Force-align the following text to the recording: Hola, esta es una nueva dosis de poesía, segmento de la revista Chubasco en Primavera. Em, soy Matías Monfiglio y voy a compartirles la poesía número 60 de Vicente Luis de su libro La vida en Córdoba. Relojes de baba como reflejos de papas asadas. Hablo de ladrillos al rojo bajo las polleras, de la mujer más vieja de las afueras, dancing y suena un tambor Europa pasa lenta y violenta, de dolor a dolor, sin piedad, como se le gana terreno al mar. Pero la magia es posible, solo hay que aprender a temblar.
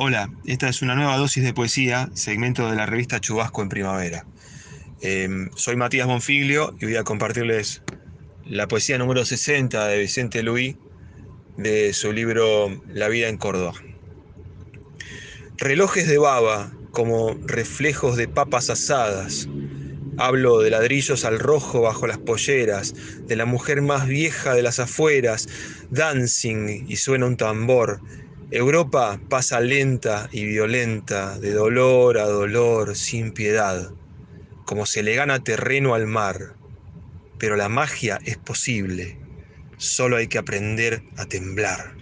Hola, 0.00 0.30
esta 0.44 0.68
es 0.68 0.80
una 0.80 0.94
nueva 0.94 1.16
dosis 1.16 1.42
de 1.42 1.52
poesía, 1.52 2.08
segmento 2.14 2.70
de 2.70 2.76
la 2.76 2.86
revista 2.86 3.18
Chubasco 3.18 3.62
en 3.62 3.68
Primavera. 3.68 4.24
Em, 5.00 5.50
soy 5.56 5.74
Matías 5.74 6.06
Monfiglio 6.06 6.72
y 6.78 6.84
voy 6.84 6.94
a 6.94 7.02
compartirles 7.02 7.82
la 8.44 8.68
poesía 8.68 8.96
número 8.96 9.24
60 9.24 9.88
de 9.88 9.98
Vicente 9.98 10.44
Luis 10.44 10.76
de 11.56 11.92
su 11.94 12.12
libro 12.12 12.80
La 12.86 13.08
vida 13.08 13.26
en 13.26 13.38
Córdoba. 13.38 13.72
Relojes 15.56 16.06
de 16.06 16.18
baba 16.18 16.72
como 16.92 17.34
reflejos 17.44 18.16
de 18.16 18.28
papas 18.28 18.70
asadas. 18.70 19.48
Hablo 20.16 20.60
de 20.60 20.70
ladrillos 20.70 21.24
al 21.24 21.40
rojo 21.40 21.80
bajo 21.80 22.06
las 22.06 22.18
polleras, 22.18 22.94
de 23.26 23.34
la 23.34 23.46
mujer 23.46 23.82
más 23.82 24.06
vieja 24.06 24.54
de 24.54 24.62
las 24.62 24.78
afueras, 24.78 25.48
dancing 25.90 26.86
y 26.86 26.94
suena 26.94 27.26
un 27.26 27.36
tambor 27.36 28.00
Europa 28.50 29.22
pasa 29.28 29.60
lenta 29.60 30.28
y 30.32 30.44
violenta, 30.46 31.38
de 31.38 31.52
dolor 31.52 32.16
a 32.18 32.24
dolor, 32.26 32.96
sin 32.96 33.32
piedad, 33.32 33.94
como 34.64 34.86
se 34.86 35.02
le 35.02 35.14
gana 35.16 35.40
terreno 35.40 35.94
al 35.94 36.06
mar. 36.06 36.58
Pero 37.38 37.56
la 37.56 37.68
magia 37.68 38.20
es 38.24 38.38
posible, 38.38 39.22
solo 39.76 40.16
hay 40.16 40.28
que 40.28 40.38
aprender 40.38 41.06
a 41.16 41.26
temblar. 41.26 41.98